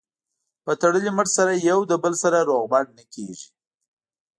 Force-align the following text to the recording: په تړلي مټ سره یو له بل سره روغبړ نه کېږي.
په 0.65 0.71
تړلي 0.81 1.11
مټ 1.17 1.27
سره 1.37 1.53
یو 1.69 1.79
له 1.89 1.95
بل 2.03 2.13
سره 2.23 2.37
روغبړ 2.49 2.83
نه 2.97 3.03
کېږي. 3.13 3.49